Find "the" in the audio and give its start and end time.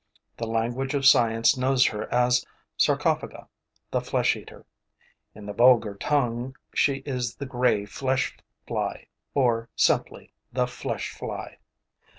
0.37-0.47, 3.91-4.01, 5.45-5.53, 7.35-7.45, 10.51-10.65